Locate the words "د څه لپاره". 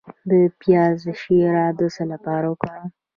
1.79-2.45